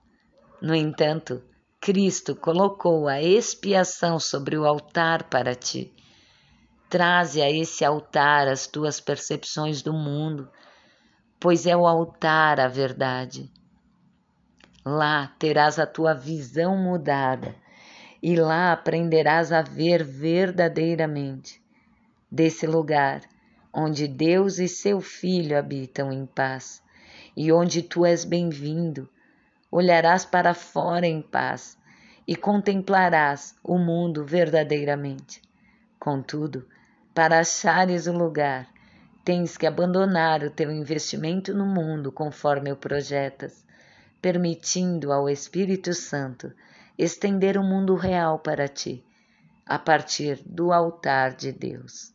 No 0.62 0.74
entanto, 0.74 1.44
Cristo 1.80 2.36
colocou 2.36 3.08
a 3.08 3.22
expiação 3.22 4.20
sobre 4.20 4.58
o 4.58 4.66
altar 4.66 5.26
para 5.26 5.54
ti. 5.54 5.94
Traze 6.90 7.42
a 7.42 7.52
esse 7.52 7.86
altar 7.86 8.48
as 8.48 8.66
tuas 8.66 9.00
percepções 9.00 9.82
do 9.82 9.94
mundo, 9.94 10.50
pois 11.40 11.66
é 11.68 11.78
o 11.78 11.86
altar 11.86 12.60
a 12.60 12.68
verdade. 12.68 13.52
Lá 14.90 15.34
terás 15.38 15.78
a 15.80 15.86
tua 15.86 16.14
visão 16.14 16.78
mudada 16.78 17.54
e 18.24 18.38
lá 18.38 18.72
aprenderás 18.72 19.52
a 19.52 19.62
ver 19.62 20.02
verdadeiramente. 20.02 21.62
Desse 22.32 22.66
lugar, 22.66 23.20
onde 23.74 24.08
Deus 24.08 24.60
e 24.60 24.68
seu 24.70 25.02
Filho 25.02 25.58
habitam 25.58 26.10
em 26.10 26.26
paz, 26.26 26.82
e 27.36 27.52
onde 27.52 27.82
tu 27.82 28.06
és 28.06 28.24
bem-vindo, 28.24 29.10
olharás 29.70 30.24
para 30.24 30.54
fora 30.54 31.06
em 31.06 31.22
paz 31.22 31.78
e 32.26 32.34
contemplarás 32.34 33.58
o 33.62 33.78
mundo 33.78 34.24
verdadeiramente. 34.24 35.42
Contudo, 36.00 36.66
para 37.14 37.40
achares 37.40 38.08
o 38.08 38.14
lugar, 38.14 38.70
tens 39.26 39.58
que 39.58 39.68
abandonar 39.68 40.44
o 40.44 40.50
teu 40.50 40.72
investimento 40.72 41.54
no 41.54 41.66
mundo 41.66 42.10
conforme 42.10 42.72
o 42.72 42.78
projetas, 42.78 43.67
permitindo 44.28 45.14
ao 45.14 45.30
Espírito 45.30 45.94
Santo 45.94 46.54
estender 46.98 47.58
o 47.58 47.64
mundo 47.64 47.96
real 47.96 48.38
para 48.38 48.68
ti, 48.68 49.02
a 49.66 49.80
partir 49.80 50.44
do 50.46 50.74
altar 50.74 51.34
de 51.34 51.54
Deus. 51.54 52.14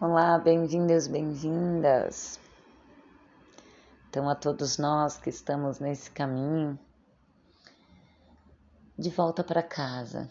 Olá, 0.00 0.36
bem-vindos, 0.36 1.06
bem-vindas. 1.06 2.40
Então, 4.10 4.28
a 4.28 4.34
todos 4.34 4.78
nós 4.78 5.16
que 5.16 5.30
estamos 5.30 5.78
nesse 5.78 6.10
caminho 6.10 6.76
de 8.98 9.10
volta 9.10 9.44
para 9.44 9.62
casa. 9.62 10.28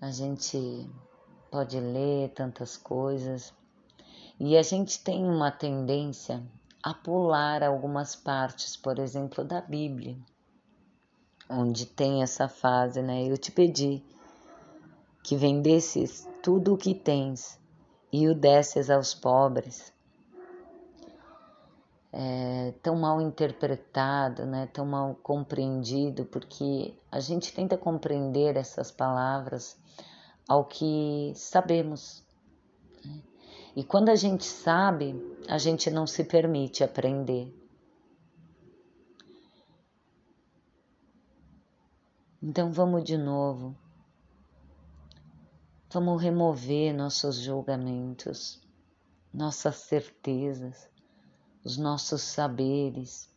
A 0.00 0.12
gente 0.12 0.88
pode 1.50 1.80
ler 1.80 2.28
tantas 2.34 2.76
coisas 2.76 3.52
e 4.40 4.56
a 4.56 4.62
gente 4.62 5.04
tem 5.04 5.22
uma 5.22 5.50
tendência 5.50 6.42
a 6.82 6.94
pular 6.94 7.62
algumas 7.62 8.16
partes, 8.16 8.74
por 8.74 8.98
exemplo, 8.98 9.44
da 9.44 9.60
Bíblia, 9.60 10.16
onde 11.46 11.84
tem 11.84 12.22
essa 12.22 12.48
fase, 12.48 13.02
né? 13.02 13.22
Eu 13.30 13.36
te 13.36 13.52
pedi 13.52 14.02
que 15.22 15.36
vendesses 15.36 16.26
tudo 16.42 16.72
o 16.72 16.78
que 16.78 16.94
tens 16.94 17.60
e 18.10 18.28
o 18.28 18.34
desses 18.34 18.88
aos 18.88 19.12
pobres. 19.12 19.92
É, 22.10 22.72
tão 22.82 22.96
mal 22.96 23.20
interpretado, 23.20 24.46
né, 24.46 24.66
tão 24.72 24.86
mal 24.86 25.14
compreendido, 25.22 26.24
porque 26.24 26.98
a 27.12 27.20
gente 27.20 27.52
tenta 27.52 27.76
compreender 27.76 28.56
essas 28.56 28.90
palavras 28.90 29.78
ao 30.48 30.64
que 30.64 31.32
sabemos. 31.36 32.24
E 33.74 33.84
quando 33.84 34.08
a 34.08 34.16
gente 34.16 34.44
sabe, 34.44 35.14
a 35.48 35.58
gente 35.58 35.90
não 35.90 36.06
se 36.06 36.24
permite 36.24 36.82
aprender. 36.82 37.54
Então 42.42 42.72
vamos 42.72 43.04
de 43.04 43.18
novo. 43.18 43.76
Vamos 45.92 46.22
remover 46.22 46.94
nossos 46.94 47.36
julgamentos, 47.36 48.60
nossas 49.34 49.76
certezas, 49.76 50.88
os 51.64 51.76
nossos 51.76 52.22
saberes. 52.22 53.28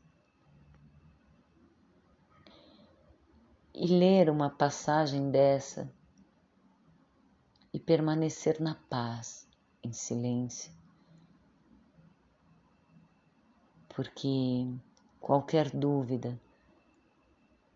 E 3.74 3.88
ler 3.88 4.30
uma 4.30 4.50
passagem 4.50 5.32
dessa 5.32 5.92
e 7.74 7.80
permanecer 7.80 8.62
na 8.62 8.76
paz, 8.76 9.48
em 9.84 9.92
silêncio. 9.92 10.72
Porque 13.90 14.68
qualquer 15.20 15.70
dúvida 15.70 16.40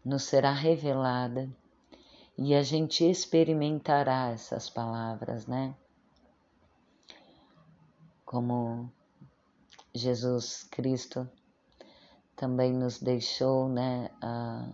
nos 0.04 0.24
será 0.24 0.52
revelada 0.52 1.50
e 2.38 2.56
a 2.56 2.64
gente 2.64 3.04
experimentará 3.04 4.30
essas 4.30 4.70
palavras, 4.70 5.46
né? 5.46 5.76
Como 8.26 8.92
Jesus 9.94 10.64
Cristo 10.64 11.30
também 12.36 12.72
nos 12.72 13.00
deixou, 13.00 13.68
né? 13.68 14.10
A, 14.22 14.70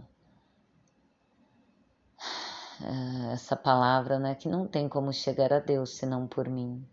essa 3.32 3.56
palavra, 3.56 4.20
né? 4.20 4.36
Que 4.36 4.50
não 4.50 4.68
tem 4.68 4.90
como 4.90 5.14
chegar 5.14 5.54
a 5.54 5.60
Deus 5.60 5.92
senão 5.96 6.28
por 6.28 6.50
mim. 6.50 6.86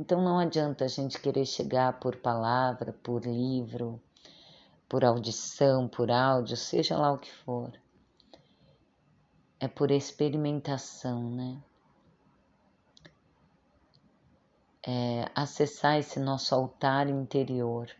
Então 0.00 0.22
não 0.22 0.38
adianta 0.38 0.86
a 0.86 0.88
gente 0.88 1.20
querer 1.20 1.44
chegar 1.44 2.00
por 2.00 2.16
palavra, 2.16 2.90
por 3.02 3.26
livro, 3.26 4.00
por 4.88 5.04
audição, 5.04 5.86
por 5.86 6.10
áudio, 6.10 6.56
seja 6.56 6.96
lá 6.96 7.12
o 7.12 7.18
que 7.18 7.30
for 7.30 7.70
é 9.60 9.68
por 9.68 9.90
experimentação, 9.90 11.30
né? 11.30 11.62
É 14.82 15.30
acessar 15.34 15.98
esse 15.98 16.18
nosso 16.18 16.54
altar 16.54 17.10
interior, 17.10 17.94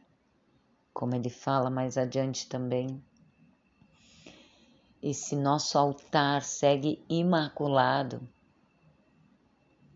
como 0.95 1.15
ele 1.15 1.29
fala 1.29 1.69
mais 1.69 1.99
adiante 1.99 2.49
também. 2.49 3.05
Esse 5.03 5.37
nosso 5.37 5.77
altar 5.77 6.43
segue 6.43 7.05
imaculado, 7.11 8.27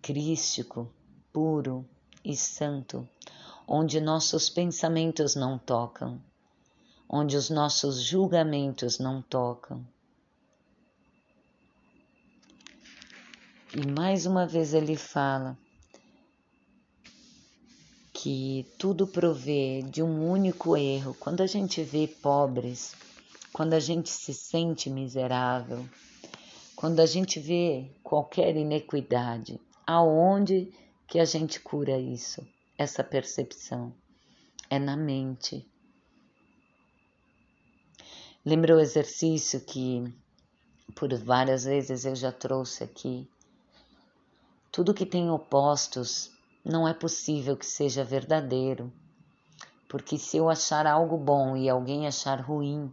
crístico, 0.02 0.92
puro 1.32 1.88
e 2.24 2.36
santo, 2.36 3.08
onde 3.68 4.00
nossos 4.00 4.48
pensamentos 4.48 5.34
não 5.34 5.58
tocam, 5.58 6.20
onde 7.08 7.36
os 7.36 7.50
nossos 7.50 8.00
julgamentos 8.00 8.98
não 8.98 9.20
tocam 9.20 9.84
E 13.76 13.84
mais 13.88 14.24
uma 14.24 14.46
vez 14.46 14.72
ele 14.72 14.94
fala 14.94 15.58
que 18.12 18.64
tudo 18.78 19.04
provê 19.04 19.82
de 19.82 20.00
um 20.00 20.30
único 20.30 20.76
erro. 20.76 21.12
Quando 21.18 21.40
a 21.40 21.46
gente 21.48 21.82
vê 21.82 22.06
pobres, 22.06 22.94
quando 23.52 23.74
a 23.74 23.80
gente 23.80 24.10
se 24.10 24.32
sente 24.32 24.88
miserável, 24.88 25.84
quando 26.76 27.00
a 27.00 27.06
gente 27.06 27.40
vê 27.40 27.90
qualquer 28.00 28.54
inequidade, 28.54 29.60
aonde 29.84 30.72
que 31.06 31.18
a 31.18 31.24
gente 31.24 31.60
cura 31.60 31.98
isso? 31.98 32.46
Essa 32.76 33.04
percepção 33.04 33.94
é 34.68 34.78
na 34.78 34.96
mente. 34.96 35.66
Lembra 38.44 38.76
o 38.76 38.80
exercício 38.80 39.60
que 39.60 40.04
por 40.94 41.12
várias 41.14 41.64
vezes 41.64 42.04
eu 42.04 42.14
já 42.14 42.30
trouxe 42.30 42.84
aqui 42.84 43.28
tudo 44.74 44.92
que 44.92 45.06
tem 45.06 45.30
opostos 45.30 46.32
não 46.64 46.88
é 46.88 46.92
possível 46.92 47.56
que 47.56 47.64
seja 47.64 48.02
verdadeiro, 48.02 48.92
porque 49.88 50.18
se 50.18 50.36
eu 50.36 50.50
achar 50.50 50.84
algo 50.84 51.16
bom 51.16 51.56
e 51.56 51.70
alguém 51.70 52.08
achar 52.08 52.40
ruim, 52.40 52.92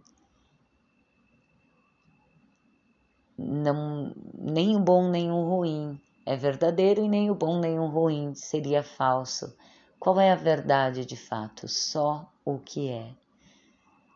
não, 3.35 4.13
nem 4.37 4.75
o 4.75 4.79
bom 4.79 5.09
nem 5.09 5.31
o 5.31 5.43
ruim 5.43 5.99
é 6.31 6.35
verdadeiro 6.37 7.03
e 7.03 7.09
nem 7.09 7.29
o 7.29 7.35
bom 7.35 7.59
nem 7.59 7.77
o 7.77 7.87
ruim 7.87 8.33
seria 8.33 8.81
falso, 8.81 9.53
Qual 9.99 10.17
é 10.17 10.31
a 10.31 10.35
verdade 10.35 11.05
de 11.05 11.17
fato? 11.17 11.67
Só 11.67 12.31
o 12.45 12.57
que 12.57 12.87
é, 12.87 13.13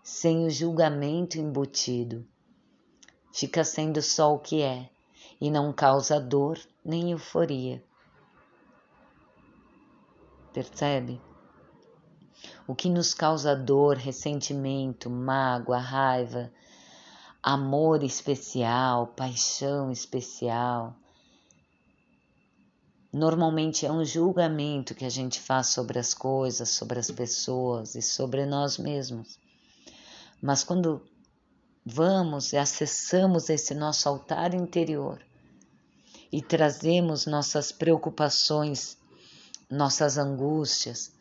sem 0.01 0.45
o 0.45 0.49
julgamento 0.49 1.37
embutido. 1.37 2.25
Fica 3.33 3.65
sendo 3.65 4.01
só 4.01 4.33
o 4.33 4.39
que 4.39 4.61
é 4.61 4.89
e 5.41 5.51
não 5.51 5.73
causa 5.73 6.17
dor 6.17 6.57
nem 6.85 7.11
euforia. 7.11 7.83
Percebe? 10.53 11.21
O 12.65 12.73
que 12.73 12.89
nos 12.89 13.13
causa 13.13 13.53
dor, 13.53 13.97
ressentimento, 13.97 15.09
mágoa, 15.09 15.79
raiva, 15.79 16.49
amor 17.43 18.03
especial, 18.03 19.07
paixão 19.07 19.91
especial, 19.91 20.95
normalmente 23.15 23.85
é 23.85 23.91
um 23.91 24.03
julgamento 24.03 24.93
que 24.93 25.05
a 25.05 25.09
gente 25.09 25.39
faz 25.39 25.67
sobre 25.67 25.97
as 25.97 26.13
coisas, 26.13 26.67
sobre 26.67 26.99
as 26.99 27.09
pessoas 27.09 27.95
e 27.95 28.01
sobre 28.01 28.45
nós 28.45 28.77
mesmos. 28.77 29.39
Mas 30.41 30.65
quando 30.65 31.01
vamos 31.85 32.51
e 32.51 32.57
acessamos 32.57 33.49
esse 33.49 33.73
nosso 33.73 34.09
altar 34.09 34.53
interior 34.53 35.23
e 36.29 36.41
trazemos 36.41 37.25
nossas 37.25 37.71
preocupações, 37.71 38.97
nossas 39.71 40.17
angústias, 40.17 41.13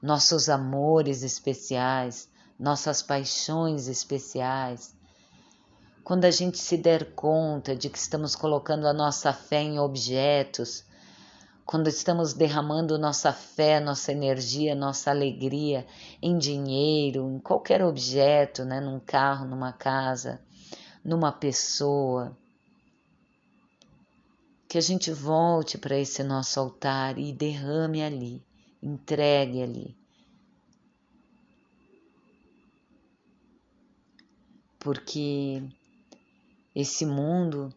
nossos 0.00 0.48
amores 0.48 1.22
especiais, 1.22 2.30
nossas 2.58 3.02
paixões 3.02 3.88
especiais. 3.88 4.94
Quando 6.02 6.24
a 6.24 6.30
gente 6.30 6.56
se 6.56 6.78
der 6.78 7.12
conta 7.12 7.76
de 7.76 7.90
que 7.90 7.98
estamos 7.98 8.34
colocando 8.34 8.86
a 8.86 8.94
nossa 8.94 9.34
fé 9.34 9.60
em 9.60 9.78
objetos, 9.78 10.90
quando 11.64 11.88
estamos 11.88 12.32
derramando 12.32 12.98
nossa 12.98 13.32
fé, 13.32 13.80
nossa 13.80 14.12
energia, 14.12 14.74
nossa 14.74 15.10
alegria 15.10 15.86
em 16.20 16.36
dinheiro, 16.36 17.30
em 17.30 17.38
qualquer 17.38 17.82
objeto, 17.82 18.64
né, 18.64 18.80
num 18.80 19.00
carro, 19.00 19.46
numa 19.46 19.72
casa, 19.72 20.40
numa 21.04 21.32
pessoa, 21.32 22.36
que 24.68 24.78
a 24.78 24.80
gente 24.80 25.12
volte 25.12 25.78
para 25.78 25.98
esse 25.98 26.22
nosso 26.22 26.58
altar 26.58 27.18
e 27.18 27.32
derrame 27.32 28.02
ali 28.02 28.42
entregue 28.82 29.62
ali. 29.62 29.96
Porque 34.80 35.62
esse 36.74 37.06
mundo, 37.06 37.72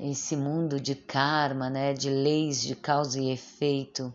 esse 0.00 0.36
mundo 0.36 0.80
de 0.80 0.94
karma, 0.94 1.68
né, 1.68 1.92
de 1.92 2.08
leis 2.08 2.60
de 2.60 2.76
causa 2.76 3.20
e 3.20 3.30
efeito, 3.30 4.14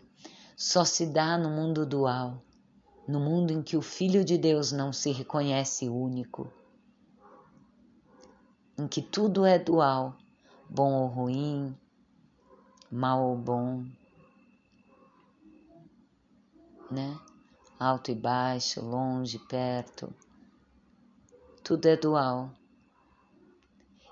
só 0.56 0.84
se 0.84 1.06
dá 1.06 1.36
no 1.36 1.50
mundo 1.50 1.84
dual, 1.84 2.42
no 3.06 3.20
mundo 3.20 3.52
em 3.52 3.62
que 3.62 3.76
o 3.76 3.82
Filho 3.82 4.24
de 4.24 4.38
Deus 4.38 4.72
não 4.72 4.92
se 4.92 5.10
reconhece 5.10 5.88
único, 5.88 6.50
em 8.78 8.88
que 8.88 9.02
tudo 9.02 9.44
é 9.44 9.58
dual, 9.58 10.16
bom 10.70 10.92
ou 10.92 11.06
ruim, 11.06 11.76
mal 12.90 13.22
ou 13.22 13.36
bom, 13.36 13.84
né? 16.90 17.18
Alto 17.78 18.10
e 18.10 18.14
baixo, 18.14 18.80
longe, 18.80 19.38
perto. 19.38 20.14
Tudo 21.62 21.86
é 21.86 21.96
dual. 21.96 22.50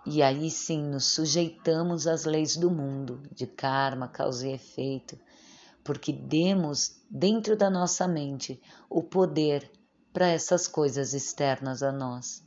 E 0.05 0.21
aí 0.21 0.51
sim 0.51 0.83
nos 0.83 1.07
sujeitamos 1.07 2.09
às 2.09 2.25
leis 2.25 2.57
do 2.57 2.71
mundo, 2.71 3.23
de 3.33 3.47
karma, 3.47 4.09
causa 4.09 4.49
e 4.49 4.53
efeito, 4.53 5.19
porque 5.85 6.13
demos 6.13 7.01
dentro 7.09 7.57
da 7.57 7.71
nossa 7.71 8.09
mente 8.09 8.61
o 8.91 9.03
poder 9.03 9.71
para 10.13 10.27
essas 10.27 10.67
coisas 10.67 11.15
externas 11.15 11.83
a 11.85 11.93
nós. 11.93 12.45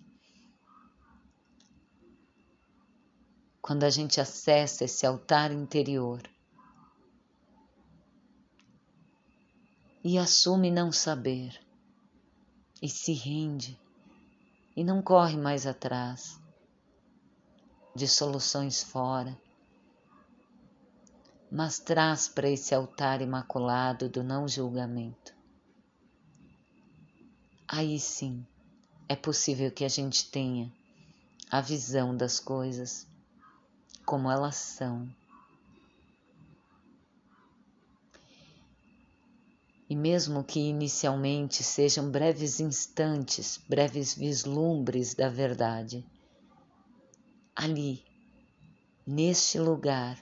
Quando 3.61 3.83
a 3.85 3.89
gente 3.89 4.19
acessa 4.19 4.83
esse 4.83 5.05
altar 5.05 5.51
interior, 5.51 6.21
e 10.03 10.19
assume 10.19 10.69
não 10.69 10.91
saber, 10.91 11.59
e 12.79 12.87
se 12.87 13.13
rende, 13.13 13.79
e 14.75 14.83
não 14.83 15.01
corre 15.01 15.35
mais 15.35 15.65
atrás 15.65 16.39
de 17.95 18.07
soluções 18.07 18.83
fora, 18.83 19.37
mas 21.49 21.79
traz 21.79 22.27
para 22.27 22.49
esse 22.49 22.75
altar 22.75 23.21
imaculado 23.21 24.09
do 24.09 24.21
não 24.21 24.47
julgamento. 24.47 25.33
Aí 27.67 27.99
sim 27.99 28.45
é 29.07 29.15
possível 29.15 29.71
que 29.71 29.85
a 29.85 29.89
gente 29.89 30.29
tenha 30.29 30.71
a 31.49 31.61
visão 31.61 32.15
das 32.15 32.39
coisas 32.39 33.07
como 34.05 34.29
elas 34.29 34.55
são 34.55 35.09
E 39.87 39.95
mesmo 39.95 40.43
que 40.43 40.59
inicialmente 40.59 41.63
sejam 41.63 42.09
breves 42.09 42.59
instantes, 42.59 43.59
breves 43.69 44.15
vislumbres 44.15 45.13
da 45.13 45.29
verdade, 45.29 46.03
ali, 47.55 48.03
neste 49.07 49.57
lugar, 49.57 50.21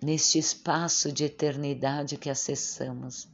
neste 0.00 0.38
espaço 0.38 1.10
de 1.10 1.24
eternidade 1.24 2.16
que 2.16 2.30
acessamos, 2.30 3.28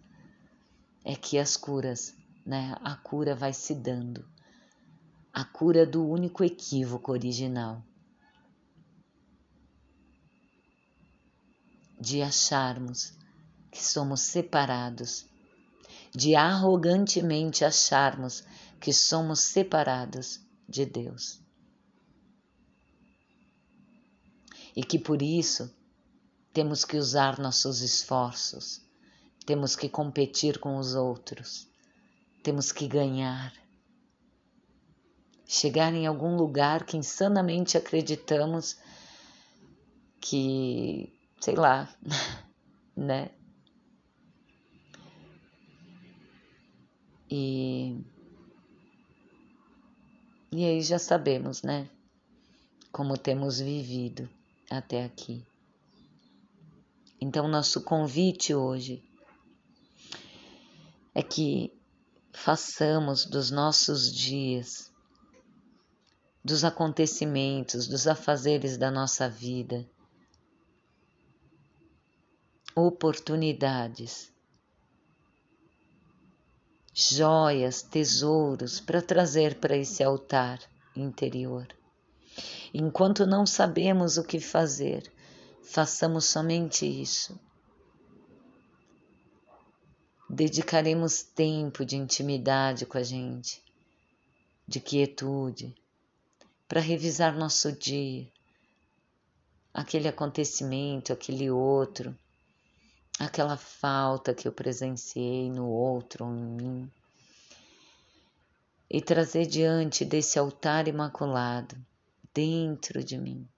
é 1.04 1.14
que 1.14 1.38
as 1.38 1.56
curas, 1.56 2.16
né, 2.46 2.74
a 2.82 2.96
cura 2.96 3.34
vai 3.34 3.52
se 3.52 3.74
dando, 3.74 4.26
a 5.32 5.44
cura 5.44 5.84
do 5.84 6.08
único 6.08 6.42
equívoco 6.42 7.12
original. 7.12 7.84
De 12.00 12.22
acharmos 12.22 13.12
que 13.70 13.82
somos 13.82 14.20
separados, 14.20 15.26
de 16.14 16.34
arrogantemente 16.34 17.64
acharmos 17.64 18.44
que 18.80 18.92
somos 18.92 19.40
separados 19.40 20.40
de 20.68 20.86
Deus. 20.86 21.43
E 24.76 24.82
que 24.82 24.98
por 24.98 25.22
isso 25.22 25.72
temos 26.52 26.84
que 26.84 26.96
usar 26.96 27.38
nossos 27.38 27.80
esforços, 27.80 28.80
temos 29.46 29.76
que 29.76 29.88
competir 29.88 30.58
com 30.58 30.76
os 30.76 30.94
outros, 30.94 31.68
temos 32.42 32.72
que 32.72 32.88
ganhar. 32.88 33.52
Chegar 35.46 35.92
em 35.92 36.06
algum 36.06 36.36
lugar 36.36 36.84
que 36.84 36.96
insanamente 36.96 37.76
acreditamos 37.76 38.76
que, 40.20 41.12
sei 41.40 41.54
lá, 41.54 41.94
né? 42.96 43.30
E, 47.30 48.00
e 50.50 50.64
aí 50.64 50.82
já 50.82 50.98
sabemos, 50.98 51.62
né? 51.62 51.88
Como 52.90 53.18
temos 53.18 53.60
vivido 53.60 54.28
até 54.70 55.04
aqui. 55.04 55.46
Então, 57.20 57.48
nosso 57.48 57.82
convite 57.82 58.54
hoje 58.54 59.02
é 61.14 61.22
que 61.22 61.72
façamos 62.32 63.24
dos 63.24 63.50
nossos 63.50 64.12
dias, 64.12 64.92
dos 66.44 66.64
acontecimentos, 66.64 67.86
dos 67.86 68.06
afazeres 68.06 68.76
da 68.76 68.90
nossa 68.90 69.28
vida, 69.28 69.88
oportunidades 72.74 74.34
joias, 76.94 77.82
tesouros 77.82 78.78
para 78.78 79.02
trazer 79.02 79.56
para 79.58 79.76
esse 79.76 80.02
altar 80.04 80.60
interior. 80.94 81.66
Enquanto 82.76 83.24
não 83.24 83.46
sabemos 83.46 84.16
o 84.16 84.24
que 84.24 84.40
fazer, 84.40 85.08
façamos 85.62 86.24
somente 86.24 86.84
isso. 86.84 87.38
Dedicaremos 90.28 91.22
tempo 91.22 91.84
de 91.84 91.96
intimidade 91.96 92.84
com 92.84 92.98
a 92.98 93.02
gente, 93.04 93.62
de 94.66 94.80
quietude, 94.80 95.72
para 96.66 96.80
revisar 96.80 97.38
nosso 97.38 97.70
dia, 97.70 98.26
aquele 99.72 100.08
acontecimento, 100.08 101.12
aquele 101.12 101.48
outro, 101.52 102.12
aquela 103.20 103.56
falta 103.56 104.34
que 104.34 104.48
eu 104.48 104.52
presenciei 104.52 105.48
no 105.48 105.68
outro 105.68 106.24
ou 106.24 106.34
em 106.34 106.44
mim, 106.44 106.92
e 108.90 109.00
trazer 109.00 109.46
diante 109.46 110.04
desse 110.04 110.40
altar 110.40 110.88
imaculado, 110.88 111.76
dentro 112.34 113.04
de 113.04 113.16
mim, 113.16 113.48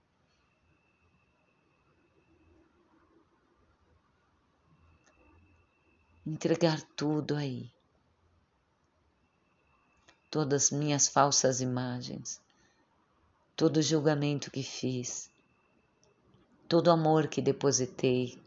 entregar 6.27 6.83
tudo 6.95 7.35
aí. 7.35 7.73
Todas 10.31 10.65
as 10.65 10.71
minhas 10.71 11.09
falsas 11.09 11.63
imagens, 11.63 12.43
todo 13.57 13.79
o 13.79 13.83
julgamento 13.83 14.51
que 14.51 14.63
fiz, 14.63 15.31
todo 16.69 16.89
o 16.89 16.91
amor 16.91 17.29
que 17.29 17.41
depositei, 17.41 18.39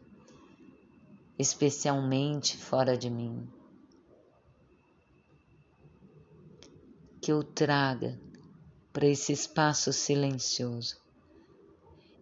especialmente 1.36 2.56
fora 2.56 2.96
de 2.96 3.10
mim. 3.10 3.50
Que 7.20 7.32
eu 7.32 7.42
traga 7.42 8.29
para 9.00 9.08
esse 9.08 9.32
espaço 9.32 9.94
silencioso. 9.94 10.98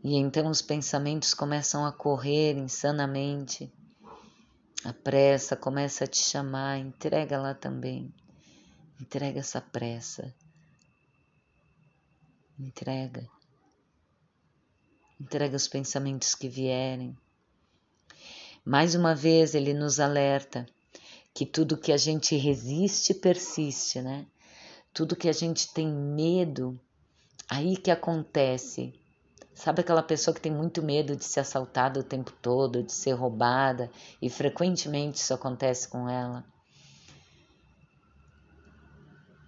E 0.04 0.14
então 0.14 0.48
os 0.48 0.62
pensamentos 0.62 1.34
começam 1.34 1.84
a 1.84 1.90
correr 1.90 2.56
insanamente. 2.56 3.68
A 4.84 4.92
pressa 4.92 5.56
começa 5.56 6.04
a 6.04 6.06
te 6.06 6.18
chamar, 6.18 6.78
entrega 6.78 7.36
lá 7.36 7.52
também. 7.52 8.14
Entrega 9.00 9.40
essa 9.40 9.60
pressa. 9.60 10.32
Entrega. 12.56 13.28
Entrega 15.20 15.56
os 15.56 15.66
pensamentos 15.66 16.32
que 16.36 16.48
vierem. 16.48 17.18
Mais 18.64 18.94
uma 18.94 19.16
vez 19.16 19.52
ele 19.52 19.74
nos 19.74 19.98
alerta 19.98 20.64
que 21.34 21.44
tudo 21.44 21.76
que 21.76 21.90
a 21.90 21.96
gente 21.96 22.36
resiste 22.36 23.14
persiste, 23.14 24.00
né? 24.00 24.24
Tudo 24.92 25.16
que 25.16 25.28
a 25.28 25.32
gente 25.32 25.72
tem 25.72 25.88
medo, 25.88 26.78
aí 27.48 27.76
que 27.76 27.90
acontece. 27.90 28.94
Sabe 29.54 29.80
aquela 29.80 30.02
pessoa 30.02 30.34
que 30.34 30.40
tem 30.40 30.52
muito 30.52 30.82
medo 30.82 31.16
de 31.16 31.24
ser 31.24 31.40
assaltada 31.40 32.00
o 32.00 32.04
tempo 32.04 32.32
todo, 32.40 32.82
de 32.82 32.92
ser 32.92 33.12
roubada, 33.12 33.90
e 34.22 34.30
frequentemente 34.30 35.18
isso 35.18 35.34
acontece 35.34 35.88
com 35.88 36.08
ela? 36.08 36.44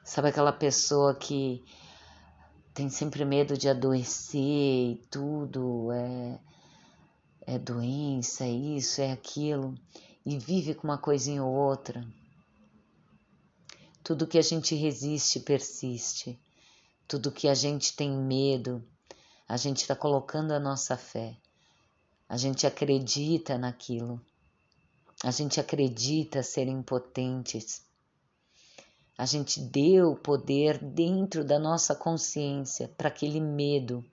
Sabe 0.05 0.29
aquela 0.29 0.53
pessoa 0.53 1.15
que 1.15 1.63
tem 2.75 2.89
sempre 2.89 3.25
medo 3.25 3.57
de 3.57 3.69
adoecer 3.69 4.41
e 4.41 5.03
tudo, 5.11 5.93
é, 5.93 6.41
é 7.47 7.59
doença, 7.59 8.45
é 8.45 8.51
isso, 8.51 9.01
é 9.01 9.13
aquilo, 9.13 9.75
e 10.27 10.39
vive 10.39 10.75
com 10.75 10.89
uma 10.89 10.99
coisinha 10.99 11.45
ou 11.45 11.53
outra? 11.53 12.05
Tudo 14.03 14.27
que 14.27 14.39
a 14.39 14.43
gente 14.43 14.75
resiste 14.75 15.41
persiste. 15.41 16.39
Tudo 17.07 17.33
que 17.33 17.49
a 17.49 17.55
gente 17.55 17.95
tem 17.95 18.11
medo, 18.11 18.83
a 19.49 19.57
gente 19.57 19.79
está 19.79 19.97
colocando 19.97 20.53
a 20.53 20.61
nossa 20.61 20.97
fé. 20.97 21.37
A 22.29 22.37
gente 22.37 22.67
acredita 22.67 23.59
naquilo. 23.59 24.21
A 25.25 25.31
gente 25.31 25.59
acredita 25.61 26.43
ser 26.43 26.69
impotentes. 26.69 27.83
A 29.19 29.27
gente 29.27 29.61
deu 29.61 30.17
poder 30.17 30.79
dentro 30.79 31.45
da 31.45 31.59
nossa 31.59 31.95
consciência 31.95 32.89
para 32.97 33.09
aquele 33.09 33.41
medo. 33.41 34.05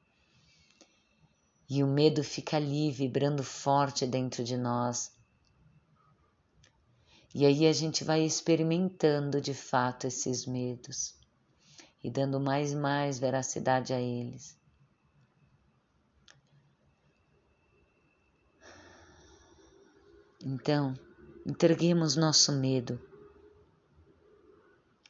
E 1.69 1.83
o 1.83 1.87
medo 1.87 2.23
fica 2.23 2.57
ali, 2.57 2.91
vibrando 2.91 3.43
forte 3.43 4.05
dentro 4.05 4.43
de 4.43 4.57
nós. 4.57 5.11
E 7.33 7.45
aí 7.45 7.67
a 7.67 7.73
gente 7.73 8.03
vai 8.03 8.23
experimentando 8.23 9.41
de 9.41 9.53
fato 9.53 10.07
esses 10.07 10.45
medos 10.45 11.15
e 12.03 12.09
dando 12.09 12.39
mais 12.39 12.71
e 12.71 12.75
mais 12.75 13.19
veracidade 13.19 13.93
a 13.93 13.99
eles. 13.99 14.57
Então, 20.43 20.93
entreguemos 21.45 22.15
nosso 22.15 22.53
medo 22.53 22.99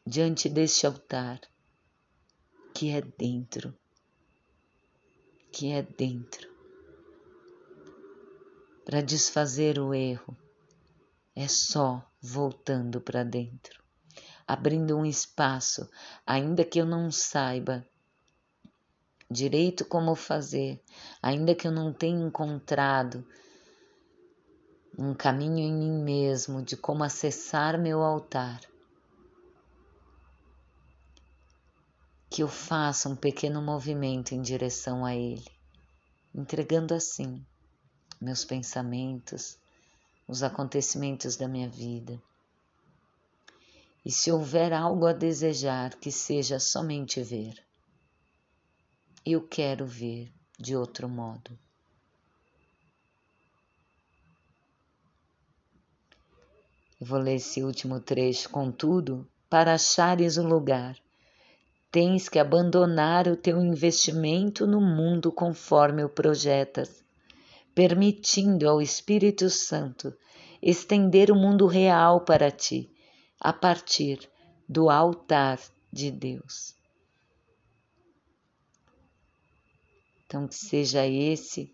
diante 0.06 0.50
deste 0.50 0.88
altar 0.88 1.40
que 2.74 2.90
é 2.90 3.02
dentro, 3.02 3.78
que 5.52 5.72
é 5.72 5.82
dentro, 5.82 6.50
para 8.86 9.02
desfazer 9.02 9.80
o 9.80 9.94
erro 9.94 10.36
é 11.40 11.48
só 11.48 12.04
voltando 12.20 13.00
para 13.00 13.24
dentro, 13.24 13.84
abrindo 14.48 14.98
um 14.98 15.06
espaço, 15.06 15.88
ainda 16.26 16.66
que 16.66 16.80
eu 16.82 16.86
não 16.86 17.12
saiba 17.12 17.86
direito 19.30 19.86
como 19.86 20.16
fazer, 20.16 20.84
ainda 21.22 21.54
que 21.54 21.68
eu 21.68 21.72
não 21.72 21.94
tenha 21.94 22.26
encontrado 22.26 23.24
um 24.98 25.14
caminho 25.14 25.60
em 25.60 25.72
mim 25.72 26.02
mesmo 26.04 26.60
de 26.64 26.76
como 26.76 27.04
acessar 27.04 27.80
meu 27.80 28.02
altar. 28.02 28.60
Que 32.32 32.42
eu 32.42 32.48
faça 32.48 33.08
um 33.08 33.16
pequeno 33.16 33.62
movimento 33.62 34.34
em 34.34 34.42
direção 34.42 35.06
a 35.06 35.16
Ele, 35.16 35.46
entregando 36.34 36.96
assim 36.96 37.46
meus 38.20 38.44
pensamentos, 38.44 39.60
os 40.28 40.44
acontecimentos 40.44 41.38
da 41.38 41.48
minha 41.48 41.70
vida. 41.70 42.22
E 44.04 44.12
se 44.12 44.32
houver 44.32 44.74
algo 44.74 45.06
a 45.06 45.14
desejar, 45.14 45.96
que 45.96 46.12
seja 46.12 46.60
somente 46.60 47.22
ver. 47.24 47.64
Eu 49.26 49.48
quero 49.48 49.86
ver 49.86 50.32
de 50.60 50.76
outro 50.76 51.08
modo. 51.08 51.58
Eu 57.00 57.06
vou 57.06 57.20
ler 57.20 57.36
esse 57.36 57.64
último 57.64 58.00
trecho. 58.00 58.50
Contudo, 58.50 59.28
para 59.50 59.74
achares 59.74 60.38
o 60.38 60.44
lugar, 60.44 60.98
tens 61.92 62.28
que 62.28 62.40
abandonar 62.40 63.28
o 63.28 63.36
teu 63.36 63.62
investimento 63.62 64.66
no 64.66 64.82
mundo 64.82 65.32
conforme 65.32 66.04
o 66.04 66.10
projetas 66.10 67.07
permitindo 67.78 68.68
ao 68.68 68.82
Espírito 68.82 69.52
Santo 69.52 70.12
estender 70.60 71.30
o 71.30 71.36
mundo 71.36 71.68
real 71.68 72.22
para 72.22 72.50
ti, 72.50 72.92
a 73.40 73.54
partir 73.54 74.28
do 74.68 74.90
altar 74.90 75.60
de 75.94 76.10
Deus. 76.10 76.76
Então, 80.26 80.48
que 80.48 80.56
seja 80.56 81.06
esse 81.06 81.72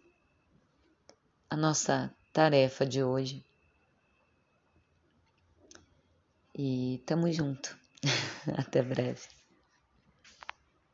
a 1.50 1.56
nossa 1.56 2.14
tarefa 2.34 2.86
de 2.86 3.02
hoje. 3.02 3.42
E 6.54 7.02
tamo 7.06 7.32
junto. 7.32 7.78
Até 8.60 8.82
breve. 8.82 9.43